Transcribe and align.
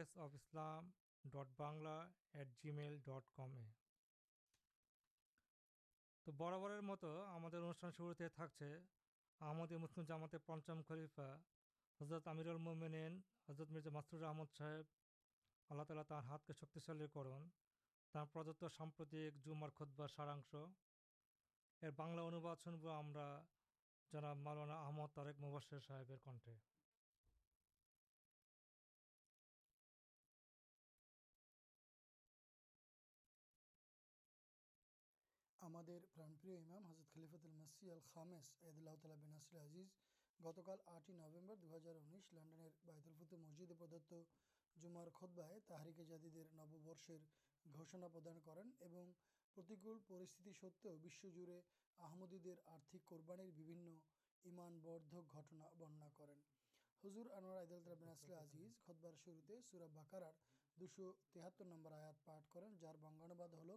of 0.00 0.34
اسلام 0.34 0.90
احمد 1.24 1.56
صاحب 1.56 1.62
اللہ 15.70 16.02
تر 16.08 16.12
ہاتھ 16.12 16.46
کے 16.46 16.52
شکیشالی 16.52 17.06
کرن 17.14 17.48
پردت 18.32 18.64
سامپرتی 18.76 19.28
جمار 19.44 19.68
سارا 20.16 20.34
صاحب 20.50 21.88
کنٹھے 26.24 26.69
আমাদের 35.80 36.08
প্রাণপ্রিয় 36.14 36.56
ইমাম 36.58 36.82
হজরত 36.88 37.06
খলিফত 37.12 37.44
মসি 37.52 37.84
আল 37.90 38.00
খামেস 38.08 38.46
এদুল্লাহ 38.62 38.96
তালা 38.96 39.16
বিনাসির 39.20 39.60
আজিজ 39.60 39.88
গতকাল 40.40 40.78
আটই 40.94 41.14
নভেম্বর 41.14 41.56
দু 41.58 41.68
লন্ডনের 42.32 42.72
বায়তুল 42.82 43.14
ফুতু 43.18 43.34
মসজিদে 43.42 43.74
প্রদত্ত 43.74 44.12
জুমার 44.76 45.08
খোদ্বায় 45.18 45.58
তাহারিকে 45.68 46.04
জাদিদের 46.10 46.46
নববর্ষের 46.58 47.22
ঘোষণা 47.66 48.08
প্রদান 48.08 48.36
করেন 48.46 48.66
এবং 48.80 49.04
প্রতিকূল 49.56 49.96
পরিস্থিতি 50.10 50.52
সত্ত্বেও 50.60 50.96
বিশ্বজুড়ে 51.06 51.56
আহমদীদের 51.98 52.58
আর্থিক 52.74 53.02
কোরবানির 53.10 53.56
বিভিন্ন 53.58 53.86
ইমানবর্ধক 54.44 55.24
ঘটনা 55.36 55.64
বর্ণনা 55.78 56.10
করেন 56.18 56.38
হুজুর 57.02 57.26
আনোয়ার 57.38 57.62
আইদুল্লাহ 57.62 57.96
বিন 57.96 58.10
আসলে 58.10 58.34
আজিজ 58.36 58.72
খতবার 58.82 59.14
শুরুতে 59.22 59.54
সুরা 59.68 59.88
বাকারার 59.96 60.34
দুশো 60.78 61.06
তেহাত্তর 61.32 61.66
নম্বর 61.66 61.92
আয়াত 61.92 62.18
পাঠ 62.26 62.44
করেন 62.54 62.70
যার 62.82 62.96
বঙ্গানুবাদ 63.04 63.52
হলো 63.60 63.76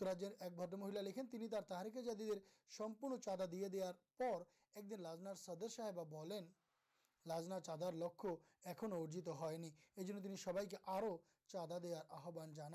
جاجر 0.00 0.32
ایک 0.40 0.52
بدر 0.56 0.76
مہیلا 0.76 1.00
لکھن 1.00 1.26
کے 1.26 2.02
جادی 2.02 2.30
سمپن 2.70 3.20
چادہ 3.20 3.46
دے 3.52 3.68
دار 3.68 4.40
ایک 4.76 4.90
دن 4.90 5.02
لازن 5.02 5.34
سدر 5.36 5.68
صاحب 5.68 5.98
لازنا 7.26 7.60
چادر 7.60 7.92
لکو 7.94 8.36
ارجنٹ 8.64 9.28
ہوئی 9.30 9.70
یہ 9.98 10.36
سب 10.36 10.58
چادا 11.48 11.78
دہان 11.78 12.54
جان 12.54 12.74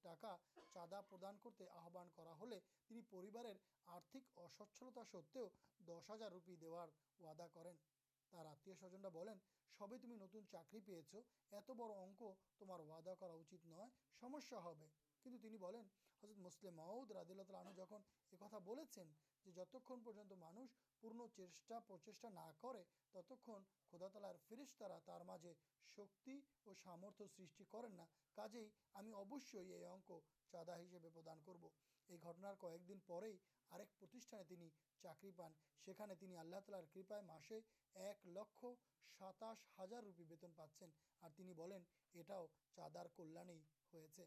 نت 0.04 0.24
چڑک 0.72 0.94
تما 1.14 1.90
کر 18.40 19.29
যে 19.44 19.50
যতক্ষণ 19.52 19.98
পর্যন্ত 20.06 20.32
মানুষ 20.42 20.68
পূর্ণ 21.02 21.20
চেষ্টা 21.36 21.76
প্রচেষ্টা 21.88 22.28
না 22.32 22.46
করে 22.62 22.82
ততক্ষণ 23.14 23.60
খোদাতলার 23.88 24.36
ফিরিস 24.46 24.70
তারা 24.78 24.96
তার 25.08 25.22
মাঝে 25.24 25.52
শক্তি 25.96 26.34
ও 26.66 26.70
সামর্থ্য 26.84 27.24
সৃষ্টি 27.28 27.64
করেন 27.72 27.92
না 27.94 28.06
কাজেই 28.38 28.68
আমি 28.94 29.10
অবশ্যই 29.14 29.68
এই 29.76 29.86
অঙ্ক 29.88 30.10
চাঁদা 30.52 30.74
হিসেবে 30.76 31.08
প্রদান 31.10 31.38
করব 31.46 31.64
এই 32.08 32.18
ঘটনার 32.18 32.54
কয়েকদিন 32.56 32.98
পরেই 33.08 33.36
আরেক 33.72 33.90
প্রতিষ্ঠানে 33.98 34.44
তিনি 34.44 34.66
চাকরি 35.04 35.32
পান 35.32 35.52
সেখানে 35.86 36.14
তিনি 36.16 36.34
আল্লাহ 36.36 36.60
তালার 36.60 36.90
কৃপায় 36.94 37.24
মাসে 37.24 37.56
এক 37.96 38.18
লক্ষ 38.30 38.60
সাতাশ 39.20 39.58
হাজার 39.76 40.00
রুপি 40.04 40.24
বেতন 40.24 40.52
পাচ্ছেন 40.58 40.90
আর 41.22 41.30
তিনি 41.38 41.52
বলেন 41.54 41.82
এটাও 42.14 42.44
চাঁদার 42.76 43.06
কল্যাণেই 43.16 43.62
হয়েছে 43.92 44.22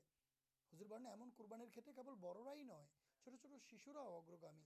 হুজুরবান 0.74 1.04
এমন 1.08 1.28
কোরবানির 1.38 1.72
ক্ষেত্রে 1.72 1.94
কেবল 1.94 2.16
বড়রাই 2.22 2.64
নয় 2.66 2.88
ছোট 3.22 3.34
ছোট 3.42 3.54
শিশুরাও 3.68 4.16
অগ্রগামী 4.16 4.66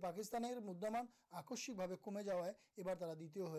پاکستان 0.00 0.42
مدد 0.64 0.84
مان 0.84 1.06
آکس 1.30 1.70
کمے 2.04 2.22
جا 2.22 2.34
دیوی 3.18 3.40
ہو 3.40 3.58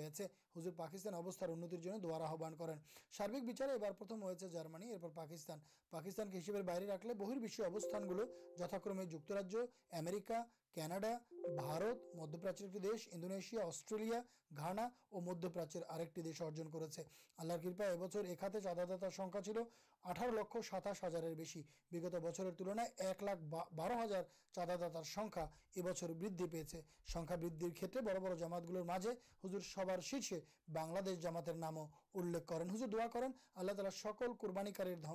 پاکستان 0.78 1.14
ابستار 1.14 1.50
اُنتر 1.50 1.78
جو 1.78 1.98
دوارہ 2.04 2.36
کریں 2.60 2.76
سارک 3.18 3.44
بچارے 3.44 3.72
اب 3.72 3.98
پرتھم 4.00 4.24
ہوتے 4.24 4.46
ہیں 4.46 4.54
جارمانی 4.54 4.94
پاکستان 5.16 5.60
پاکستان 5.90 6.32
کے 6.32 6.40
ہسپتر 6.40 6.62
باہر 6.62 6.88
رکھ 6.90 7.06
لہر 7.06 7.66
ابستان 7.66 8.10
گلو 8.10 8.26
جھاکرمیر 8.58 9.06
کاناڈا 10.76 11.14
بارت 11.58 12.16
مدپراچی 12.16 12.68
دیش 12.80 13.08
اندونیشیال 13.12 13.70
اور 15.10 15.22
مدپراچی 15.22 15.80
ارجن 15.90 16.70
کر 16.72 16.88
چا 16.88 17.04
داتارٹار 18.74 20.62
ساتاش 20.64 21.04
ہزار 21.04 21.24
بچن 22.22 22.80
ایک 22.80 23.24
لاکھ 23.24 23.42
بارہ 23.76 24.04
ہزار 24.04 24.24
چادا 24.56 24.76
داتار 24.76 26.10
بدھ 26.12 26.44
پیچھے 26.52 26.82
سکھا 27.08 27.36
بدھے 27.36 28.02
بڑ 28.02 28.18
بڑ 28.20 28.34
جامات 28.36 28.70
گلے 28.70 28.82
ہجور 29.44 29.62
سب 29.66 29.92
شیرے 30.02 30.40
بن 30.68 31.14
جامات 31.22 31.50
نام 31.56 31.78
الے 31.78 32.40
کر 32.48 32.62
ہجور 32.64 32.88
دعا 32.88 33.08
کر 33.08 33.90
سکول 33.94 34.34
قوربانپد 34.40 35.06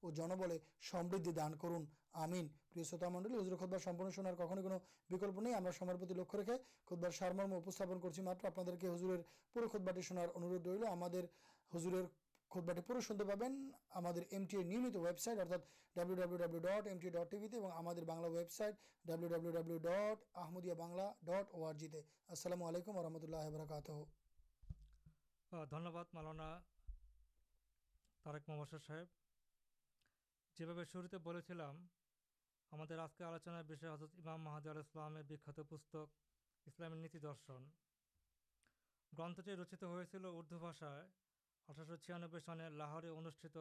اور 0.00 0.12
جنبل 0.12 0.56
سمدی 0.90 1.32
دان 1.32 1.56
کر 1.58 1.78
আমিন 2.14 2.46
প্রিয় 2.70 2.84
শ্রোতা 2.88 3.08
মন্ডলী 3.14 3.34
হুজুর 3.38 3.56
খোদ্ 3.60 3.74
সম্পূর্ণ 3.86 4.10
শোনার 4.16 4.38
কখনো 4.42 4.60
কোনো 4.66 4.76
বিকল্প 5.10 5.36
নেই 5.44 5.54
আমরা 5.58 5.72
সময়ের 5.78 5.98
প্রতি 6.00 6.14
লক্ষ্য 6.20 6.36
রেখে 6.40 6.56
খোদ্বার 6.88 7.12
সারমর্ম 7.18 7.52
উপস্থাপন 7.56 7.98
করছি 8.04 8.20
মাত্র 8.28 8.50
আপনাদেরকে 8.50 8.86
হুজুরের 8.94 9.20
পুরো 9.54 9.66
খোদ্বাটি 9.72 10.02
শোনার 10.08 10.28
অনুরোধ 10.38 10.62
রইল 10.64 10.84
আমাদের 10.96 11.24
হুজুরের 11.72 12.06
খোদ্বাটি 12.50 12.82
পুরো 12.88 13.00
শুনতে 13.08 13.24
পাবেন 13.30 13.52
আমাদের 14.00 14.22
এমটি 14.36 14.54
এর 14.58 14.66
নিয়মিত 14.70 14.94
ওয়েবসাইট 14.98 15.38
অর্থাৎ 15.38 15.62
W 15.96 16.16
W 16.20 16.38
W 16.42 16.62
dot 16.62 16.84
M 16.92 16.98
T 17.02 17.08
dot 17.16 17.28
টিভিতে 17.32 17.56
এবং 17.60 17.70
আমাদের 17.80 18.04
Bangla 18.10 18.28
website 18.30 18.74
W 19.04 19.28
W 19.32 19.52
W 19.56 19.78
dot 19.88 20.18
Ahmadiyya 20.42 20.76
Bangla 20.82 21.04
dot 21.28 21.46
ওআরজিতে 21.56 22.00
আসসালামু 22.30 22.64
আলাইকুম 22.68 22.94
রহমতুল্লাহ 22.98 23.42
বরাকাত 23.54 23.88
ধন্যবাদ 25.72 26.06
মালানা 26.16 26.48
তারেক 28.24 28.42
মোহাম্মদ 28.48 28.68
সাহেব 28.82 29.08
যেভাবে 30.58 30.82
শুরুতে 30.92 31.16
বলেছিলাম 31.28 31.74
ہمارے 32.72 32.94
آج 32.94 33.16
کے 33.16 33.24
آلو 33.24 33.84
حضرت 33.84 34.96
پسک 35.68 35.96
اسلام 36.66 36.94
نیتی 36.94 37.18
درشن 37.18 37.64
گرتھٹی 39.12 39.52
رچت 39.52 39.82
ہو 39.82 40.02
چل 40.12 40.24
اردو 40.24 40.58
بھاشا 40.58 41.06
اٹھارہ 41.68 41.96
چھیانے 41.96 42.26
سن 42.46 42.72
لاہور 42.72 43.02
انوتھ 43.02 43.58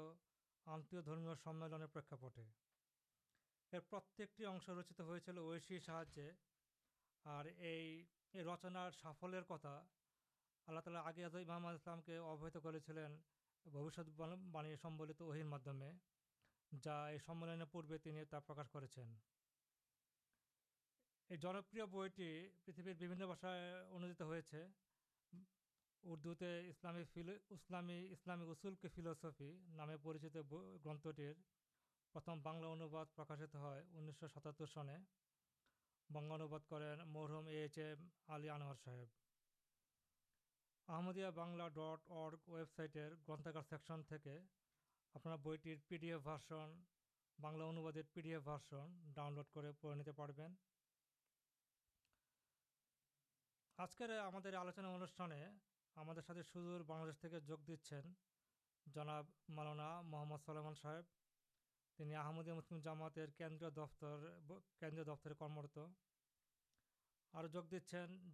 آمیہ 0.66 1.34
سملنے 1.44 1.88
پرچت 1.88 2.22
ہوتی 2.22 2.42
اشی 5.48 5.80
ساجے 5.80 6.32
اور 7.26 7.46
یہ 7.46 8.44
رچن 8.44 8.78
سافلر 9.02 9.44
کتا 9.44 9.84
اللہ 10.68 10.80
تعالی 10.80 10.98
آگی 10.98 11.26
حضد 11.26 11.50
اسلام 11.50 12.02
کے 12.02 12.18
ابہت 12.18 12.58
کرانے 12.58 15.22
اہیر 15.22 15.44
معدمے 15.44 15.92
جا 16.72 17.10
یہ 17.10 17.18
سملنے 17.26 17.66
پورے 17.66 17.88
گرتٹر 17.88 18.28
ستات 34.28 34.62
کر 36.70 37.06
مرحوم 37.06 37.48
ایچ 37.48 37.78
ایم 37.78 38.08
آلو 38.28 38.74
صاحب 38.84 39.08
آمدیہ 40.88 41.28
بنگلہ 41.36 41.70
ڈٹ 41.70 42.10
ارگیبسائٹر 42.10 43.14
گرتگار 43.28 43.62
سیکشن 43.70 44.02
اپنا 45.16 45.36
بوٹر 45.36 45.76
پی 45.88 45.98
ڈی 45.98 46.12
ایفن 46.14 46.80
بنلا 47.40 47.66
ان 47.66 48.02
پیڈی 48.14 48.34
ایفن 48.34 49.14
ڈاؤنلوڈ 49.14 49.46
کر 49.54 49.72
پڑے 49.82 50.12
پڑے 50.12 50.48
آج 53.78 53.96
کے 53.96 54.04
ہم 54.04 54.36
آلوچنا 54.36 54.88
انوشانا 54.88 55.36
محمد 60.04 60.38
سلمان 60.46 60.74
صاحب 60.74 61.04
انمدیہ 62.00 62.54
مسلم 62.54 62.80
جامات 62.80 63.18
کرمرت 64.80 65.78
اور 67.34 67.46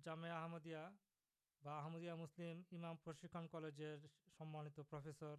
جامع 0.04 0.30
آمدیادیہ 0.32 2.14
مسلم 2.14 2.62
امام 2.72 2.96
پرشکن 3.04 3.48
کالج 3.48 3.82
سمانت 4.38 4.80
پرفیسر 4.90 5.36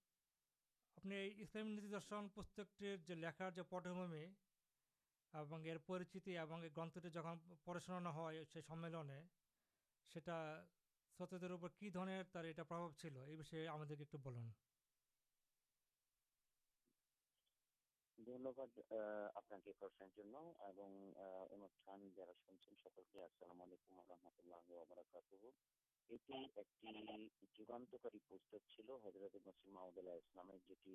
نیت 1.04 1.56
درشن 1.92 2.28
پسند 2.28 3.10
لکھا 3.10 3.48
جو 3.48 3.64
پٹبی 3.64 4.26
এবং 5.34 5.58
এর 5.66 5.78
পরিচিতি 5.88 6.32
এবং 6.36 6.56
এই 6.66 6.72
গ্রন্থটি 6.76 7.08
যখন 7.10 7.36
পড়াশোনা 7.66 8.10
হয় 8.10 8.38
সে 8.50 8.60
সম্মেলনে 8.62 9.18
সেটা 10.10 10.36
শ্রোতাদের 11.12 11.52
উপর 11.52 11.68
কী 11.78 11.86
ধরনের 11.90 12.24
তার 12.32 12.44
এটা 12.46 12.64
প্রভাব 12.64 12.90
ছিল 12.98 13.14
এই 13.26 13.36
বিষয়ে 13.36 13.64
আমাদেরকে 13.68 14.04
একটু 14.04 14.18
বলুন 14.26 14.46
ধন্যবাদ 18.18 18.70
আপনাকে 19.40 19.70
প্রশ্নের 19.80 20.12
জন্য 20.18 20.34
এবং 20.70 20.90
অনুষ্ঠান 21.50 21.98
যারা 22.16 22.34
শুনছেন 22.42 22.74
সকলকে 22.84 23.16
আসসালাম 23.22 23.58
আলাইকুম 23.60 23.94
রহমতুল্লাহ 24.04 24.64
ওবরাকাতুহু 24.76 25.48
এটি 26.10 26.36
একটি 26.56 26.88
যুগান্তকারী 27.56 28.20
পুস্তক 28.28 28.62
ছিল 28.72 28.88
হযরত 29.04 29.34
মুসলিম 29.46 29.72
মাওলানা 29.74 30.14
ইসলামের 30.16 30.60
যেটি 30.68 30.94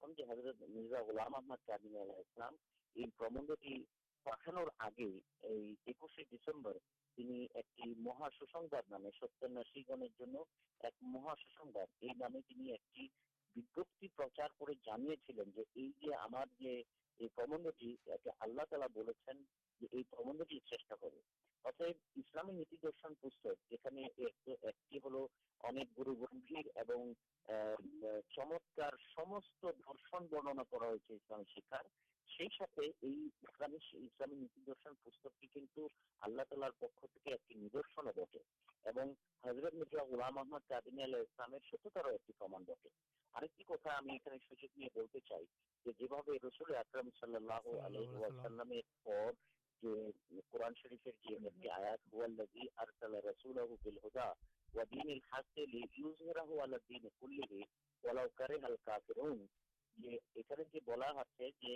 پر 0.00 0.08
یہ 0.16 0.24
حضرت 0.30 0.62
مرضاحمد 0.62 1.68
چلامی 4.24 5.06
نیتی 5.08 5.94
درشن 22.76 23.14
پہ 23.14 23.28
ایک 23.68 23.86
ہلکی 25.64 26.62
چمت 28.34 28.62
درشن 28.76 30.26
برننا 30.26 30.62
کر 31.70 31.86
সেই 32.40 32.52
সাথে 32.56 32.84
এই 33.02 33.16
ইসলামী 33.40 33.78
ইসলামী 34.00 34.36
নীতি 34.36 34.60
দর্শন 34.68 34.94
পুস্তকটি 35.00 35.46
কিন্তু 35.48 35.82
আল্লাহ 36.22 36.44
তালার 36.44 36.74
পক্ষ 36.80 37.00
থেকে 37.06 37.32
একটি 37.32 37.56
নিদর্শন 37.56 38.06
বটে 38.18 38.40
এবং 38.84 39.10
হজরত 39.44 39.74
মির্জা 39.74 40.04
গুলাম 40.04 40.38
আহমদ 40.38 40.62
কাদিনী 40.70 41.02
আল্লাহ 41.02 41.20
ইসলামের 41.22 41.66
সত্যতারও 41.70 42.14
একটি 42.14 42.36
প্রমাণ 42.38 42.64
বটে 42.68 42.92
আরেকটি 43.34 43.66
কথা 43.66 43.90
আমি 43.96 44.16
এখানে 44.16 44.38
সুযোগ 44.46 44.70
নিয়ে 44.76 44.92
বলতে 44.94 45.22
চাই 45.28 45.44
যে 45.86 45.94
যেভাবে 46.00 46.38
রসুল 46.38 46.74
আকরম 46.76 47.12
সাল্লাহ 47.18 47.64
আলহামের 47.82 48.88
পর 49.04 49.30
যে 49.82 50.40
কোরআন 50.50 50.80
শরীফের 50.80 51.16
যে 51.22 51.38
একটি 51.44 51.68
আয়াত 51.70 52.00
হুয়াল 52.10 52.32
নজি 52.40 52.68
আর 52.76 52.88
তাল্লাহ 52.98 53.22
রসুল 53.22 53.56
আহ 53.58 53.70
বিল 53.84 54.02
হুদা 54.04 54.28
ওয়াদিন 54.68 55.06
ইল 55.10 55.24
হাসতে 55.28 55.62
লি 55.68 55.86
ইউজহরাহু 55.94 56.60
আলা 56.62 56.84
দিন 56.88 57.14
কুল্লিহি 57.18 57.62
ওয়ালাউ 58.04 58.36
কারিহাল 58.36 58.82
কাফিরুন 58.84 59.48
যে 59.96 60.12
এখানে 60.36 60.64
যে 60.72 60.80
বলা 60.86 61.16
হচ্ছে 61.16 61.56
যে 61.62 61.74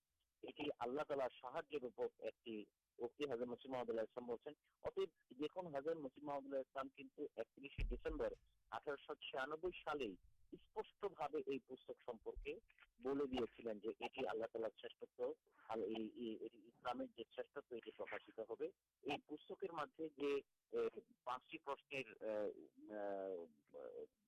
مدے 0.43 0.69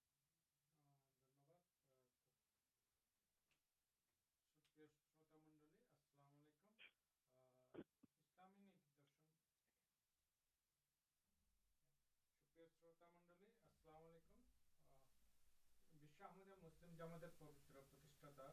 আমাদের 17.01 17.31
পবিত্র 17.39 17.73
প্রতিষ্ঠাতা 17.87 18.45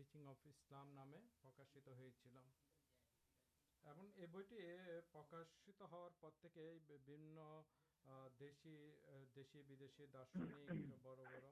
টিচিং 0.00 0.22
অফ 0.26 0.38
ইসলাম 0.46 0.86
নামে 0.94 1.20
প্রকাশিত 1.42 1.86
হয়েছিল 1.98 2.34
এবং 3.84 4.04
এই 4.16 4.28
বইটি 4.32 4.58
প্রকাশিত 5.12 5.80
হওয়ার 5.92 6.14
পর 6.20 6.32
থেকে 6.42 6.62
বিভিন্ন 6.90 7.36
দেশি 8.38 8.74
দেশি 9.34 9.58
বিদেশি 9.62 10.04
দার্শনিক 10.12 10.68
বড় 11.04 11.22
বড় 11.26 11.48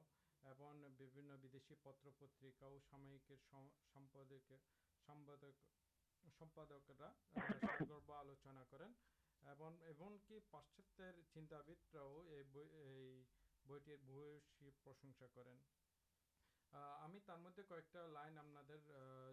এবং 0.45 0.73
বিভিন্ন 0.99 1.31
বিদেশি 1.37 1.75
পত্রপত্রিকা 1.85 2.67
ও 2.67 2.77
সাময়িকের 2.91 3.41
সম্পাদকের 3.93 4.61
সম্পাদক 5.09 5.55
সম্পাদকরা 6.39 7.09
সুগর্ব 7.77 8.09
আলোচনা 8.15 8.63
করেন 8.73 8.93
এবং 9.43 9.71
এমনকি 9.93 10.35
পাশ্চাত্যের 10.53 11.15
চিন্তাবিদরাও 11.35 12.13
এই 12.37 12.45
বই 12.55 12.69
এই 12.85 13.09
বইটির 13.65 14.01
ভূয়সী 14.07 14.67
প্রশংসা 14.85 15.27
করেন 15.37 15.59
আমি 17.05 17.19
তার 17.29 17.41
মধ্যে 17.41 17.63
কয়েকটা 17.71 18.01
লাইন 18.15 18.39
আপনাদের 18.39 18.81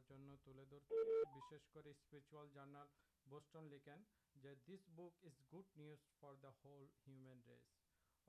জন্য 0.10 0.30
তুলে 0.46 0.66
ধরছি 0.72 0.96
বিশেষ 1.36 1.64
করে 1.74 1.94
স্পিরিচুয়াল 1.94 2.48
জার্নাল 2.56 2.88
বোস্টন 3.28 3.66
লিখেন 3.74 4.00
যে 4.36 4.52
this 4.68 4.84
book 4.98 5.14
is 5.30 5.38
good 5.52 5.68
news 5.76 6.02
for 6.18 6.34
the 6.44 6.52
whole 6.60 6.84
human 6.98 7.40
race 7.48 7.66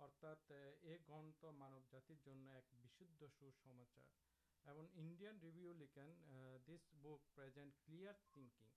অর্থাৎ 0.00 0.52
এ 0.86 0.94
গ্রন্থ 1.08 1.40
মানব 1.62 1.82
জাতির 1.92 2.20
জন্য 2.26 2.46
এক 2.52 2.66
বিশুদ্ধ 2.78 3.20
সুসমাচার 3.38 4.06
এবং 4.64 4.84
ইন্ডিয়ান 4.96 5.36
রিভিউ 5.40 5.74
লিখেন 5.82 6.10
this 6.66 6.84
book 7.02 7.20
present 7.34 7.72
clear 7.84 8.16
thinking 8.32 8.70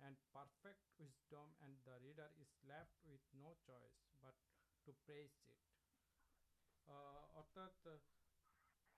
and 0.00 0.16
perfect 0.34 0.84
wisdom 0.98 1.48
and 1.52 1.74
the 1.86 1.96
reader 2.04 2.30
is 2.42 2.50
left 2.64 2.96
with 3.06 3.22
no 3.42 3.50
choice 3.66 3.96
but 4.22 4.36
to 4.86 4.92
press 5.06 5.32
it 5.52 5.62
অর্থাৎ 7.36 7.74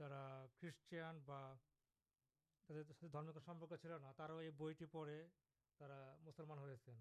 যারা 0.00 0.22
খ্রিস্টিয়ান 0.58 1.16
বা 1.28 1.40
তাদের 2.68 2.84
সাথে 2.88 3.04
ধর্মের 3.08 3.46
সম্পর্ক 3.48 3.72
ছিল 3.76 3.92
না 3.98 4.10
তারাও 4.18 4.38
এই 4.40 4.52
বইটি 4.60 4.86
পড়ে 4.86 5.18
তারা 5.80 5.98
মুসলমান 6.24 6.58
হয়েছেন 6.58 6.98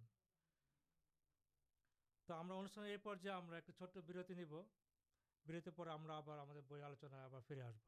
তো 2.30 2.32
আমরা 2.36 2.54
অনুষ্ঠানে 2.56 2.88
এই 2.90 3.02
পর্যায়ে 3.04 3.38
আমরা 3.38 3.56
একটা 3.58 3.74
ছোট্ট 3.80 3.96
বিরতি 4.08 4.34
নিব 4.36 4.54
বিরতি 5.46 5.72
পরে 5.72 5.90
আমরা 5.92 6.14
আবার 6.18 6.38
আমাদের 6.40 6.64
বই 6.70 6.82
আলোচনায় 6.82 7.26
আবার 7.26 7.42
ফিরে 7.42 7.64
আসব 7.64 7.88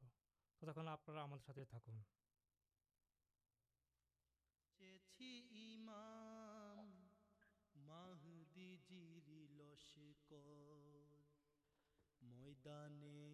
ততক্ষণ 0.62 0.86
আপনারা 0.88 1.20
আমাদের 1.22 1.44
সাথে 1.46 1.62
থাকুন 1.66 1.96
চেছি 4.80 5.30
ইমাম 5.64 6.86
মাহদি 7.74 8.70
জিরি 8.88 9.42
লস্কর 9.58 10.46
ময়দানে 12.22 13.33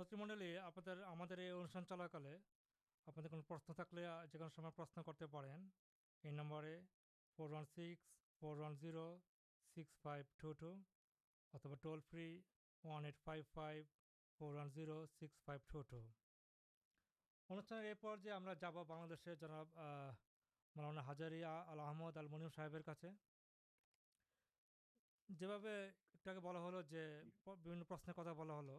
ستری 0.00 0.16
منڈل 0.16 0.42
ہم 1.04 1.22
انشان 1.22 1.86
چلاک 1.86 2.14
آپ 2.14 3.14
پرشن 3.48 3.72
تک 3.72 3.94
لا 3.94 4.24
جن 4.24 4.70
پرشن 4.76 5.02
کرتے 5.02 5.26
پی 5.26 6.30
number 6.30 6.66
four 7.38 7.50
one 7.50 7.64
six 7.64 8.04
four 8.42 8.56
one 8.56 9.06
six 9.76 9.96
five 10.02 10.24
two 10.36 10.52
two 10.52 10.72
اتبا 11.52 11.74
toll 11.74 12.00
free 12.00 12.26
one 12.84 13.04
eight 13.04 13.18
five 13.24 13.44
five 13.52 13.84
four 14.40 14.54
one 14.54 14.70
zero 14.74 15.06
six 15.06 15.44
five 15.44 15.60
two 15.66 15.82
two 15.82 16.00
انہیں 17.50 18.54
جب 18.54 18.78
بنسے 18.88 19.34
جناب 19.34 19.78
مولانا 20.76 21.10
ہزاریہ 21.10 21.46
آل 21.46 21.80
احمد 21.80 22.16
الحبیر 22.16 22.82
کا 22.82 22.94
بلا 26.38 26.68
ہل 26.68 26.80
جو 26.90 27.84
پرشن 27.88 28.12
کتنا 28.12 28.32
بلا 28.32 28.60
ہل 28.60 28.70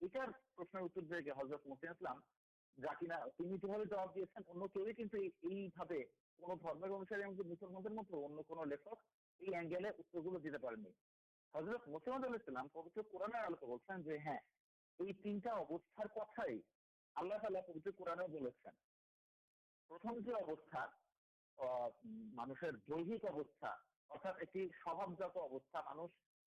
مانسر 0.02 0.92
دہستا 22.88 23.68
ارتھا 24.10 24.30
ایک 24.30 24.74
سواب 24.84 25.18
جاتا 25.18 25.92
مان 25.94 26.06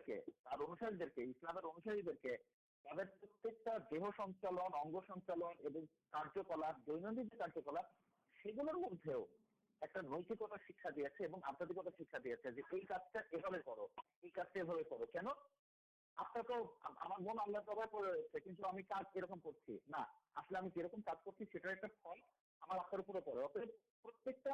ایک 24.25 24.47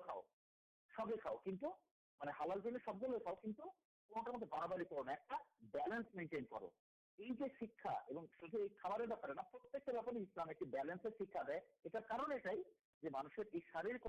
شاریرک 13.67 14.07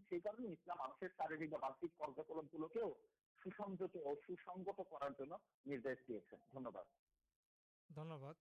اور 8.23 8.41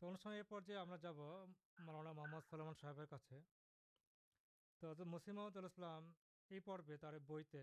তো 0.02 0.06
অনুষ্ঠান 0.06 0.32
এ 0.34 0.44
পর্যায়ে 0.52 0.82
আমরা 0.84 0.98
যাব 1.06 1.18
মৌলানা 1.78 2.12
মোহাম্মদ 2.16 2.44
সালমান 2.46 2.76
সাহেবের 2.80 3.08
কাছে 3.14 3.36
তো 4.82 5.04
মুসিম 5.04 5.34
মহমদুল 5.36 5.66
ইসলাম 5.70 6.02
এই 6.50 6.60
পর্বে 6.68 6.94
তার 7.02 7.14
বইতে 7.30 7.62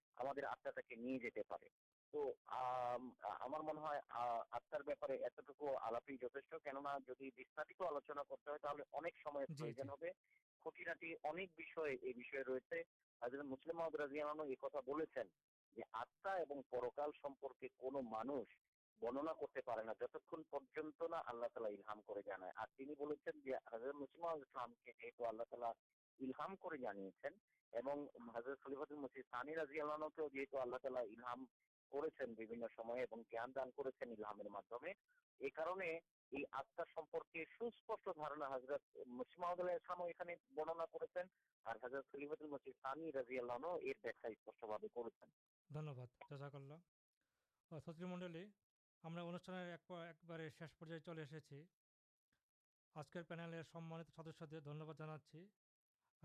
مسلم 0.23 0.99
رضیامپ 13.99 14.41
مانس 18.09 18.47
برننا 19.01 19.33
کرتے 19.33 19.61
نہلا 19.61 21.21
حضرت 23.73 23.95
اللہ 25.21 25.43
تعالی 25.49 25.71
ইলহাম 26.19 26.55
করে 26.57 26.77
জানিয়েছেন 26.77 27.33
এবং 27.73 27.95
হাজরত 28.29 28.57
খলিফাতুল 28.61 28.99
মসিদ 28.99 29.25
সানি 29.31 29.53
রাজি 29.53 29.81
আল্লাহকেও 29.83 30.29
যেহেতু 30.29 30.55
আল্লাহ 30.57 30.79
তালা 30.79 31.03
ইলহাম 31.09 31.45
করেছেন 31.91 32.33
বিভিন্ন 32.35 32.69
সময়ে 32.73 33.03
এবং 33.03 33.23
জ্ঞান 33.27 33.53
দান 33.53 33.69
করেছেন 33.77 34.07
ইলহামের 34.11 34.49
মাধ্যমে 34.49 34.93
এ 35.39 35.49
কারণে 35.51 35.87
এই 36.31 36.43
আত্মা 36.53 36.85
সম্পর্কে 36.89 37.45
সুস্পষ্ট 37.53 38.15
ধারণা 38.17 38.49
হাজরত 38.49 38.83
মুসিমাউদ্দুল্লাহ 39.17 39.77
ইসলামও 39.77 40.09
এখানে 40.09 40.35
বর্ণনা 40.55 40.87
করেছেন 40.93 41.31
আর 41.65 41.75
হাজরত 41.83 42.05
খলিফাতুল 42.11 42.51
মসিদ 42.53 42.75
সানি 42.83 43.11
রাজি 43.11 43.39
আল্লাহনও 43.39 43.73
এর 43.83 43.97
ব্যাখ্যা 44.03 44.33
স্পষ্টভাবে 44.35 44.87
করেছেন 44.95 45.29
ধন্যবাদ 45.69 46.09
জাজাকাল্লাহ 46.29 46.79
শ্রোতৃমণ্ডলী 47.71 48.43
আমরা 49.03 49.21
অনুষ্ঠানের 49.23 49.69
একবারে 50.09 50.45
শেষ 50.57 50.71
পর্যায়ে 50.79 51.05
চলে 51.07 51.21
এসেছি 51.23 51.57
আজকের 52.95 53.23
প্যানেলের 53.25 53.65
সম্মানিত 53.73 54.09
সদস্যদের 54.17 54.65
ধন্যবাদ 54.69 54.95
জানাচ্ছি 55.03 55.39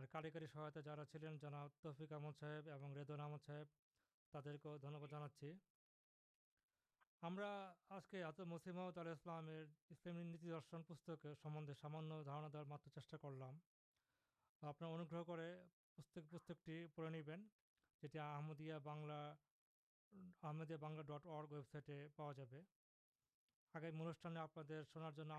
اور 0.00 0.07
کارکر 0.07 0.47
سہایتا 0.47 0.81
جارا 0.81 1.05
چلین 1.05 1.39
جنا 1.39 1.67
تفک 1.81 2.13
احمد 2.13 2.41
صاحب 2.41 2.71
اور 2.71 2.97
ریدون 2.97 3.21
احمد 3.21 3.47
صاحب 3.47 3.67
ترقی 4.35 4.79
جانا 4.81 5.29
چاہیے 5.29 5.55
ہم 7.23 7.41
آج 7.89 8.11
کے 8.11 8.45
مسیمد 8.45 8.99
السلام 8.99 9.45
نیت 9.45 10.43
درشن 10.43 10.83
پہ 10.83 11.75
سامان 11.75 12.11
دار 12.25 12.65
مار 12.65 12.79
چیٹا 12.85 13.17
کر 13.17 13.33
لو 13.33 13.53
آپ 14.63 14.85
انگرحکی 14.85 16.87
پڑے 16.95 17.11
نیبین 17.11 17.47
جہمدیاں 18.03 18.79
ڈٹ 21.03 21.27
اور 21.27 21.45
پا 22.17 22.33
جائے 22.33 22.63
آگے 23.75 23.89
انوانے 23.89 24.41
آپ 24.41 24.59
ہم 24.59 25.39